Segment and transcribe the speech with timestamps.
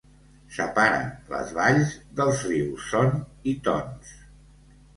[0.53, 3.15] Separen les valls dels rius Son
[3.55, 4.13] i Tons.